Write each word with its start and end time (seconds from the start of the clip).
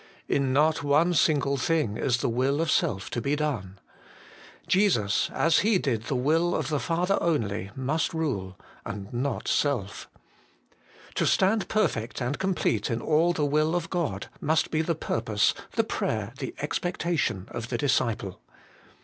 In 0.27 0.51
not 0.51 0.81
one 0.81 1.13
single 1.13 1.57
thing 1.57 1.95
is 1.95 2.17
the 2.17 2.27
will 2.27 2.59
of 2.59 2.71
self 2.71 3.11
to 3.11 3.21
be 3.21 3.35
done: 3.35 3.77
Jesus, 4.67 5.29
as 5.31 5.59
He 5.59 5.77
did 5.77 6.05
the 6.05 6.15
will 6.15 6.55
of 6.55 6.69
the 6.69 6.79
Father 6.79 7.19
only, 7.21 7.69
must 7.75 8.11
rule, 8.11 8.57
and 8.83 9.13
not 9.13 9.47
self. 9.47 10.09
To' 11.13 11.27
stand 11.27 11.67
perfect 11.67 12.19
and 12.19 12.39
complete 12.39 12.89
in 12.89 12.99
all 12.99 13.31
the 13.31 13.45
will 13.45 13.75
of 13.75 13.91
God' 13.91 14.27
must 14.51 14.71
be 14.71 14.81
the 14.81 14.95
purpose, 14.95 15.53
the 15.73 15.83
prayer, 15.83 16.33
the 16.39 16.55
expectation 16.57 17.47
of 17.51 17.69
the 17.69 17.77
disciple. 17.77 18.41